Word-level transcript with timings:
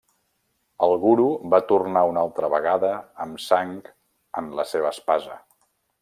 El 0.85 0.93
Guru 1.03 1.25
va 1.53 1.59
tornar 1.73 2.01
una 2.13 2.23
altra 2.27 2.49
vegada 2.55 2.91
amb 3.29 3.43
sang 3.51 3.75
en 4.41 4.49
la 4.61 4.67
seva 4.75 4.89
espasa. 4.97 5.37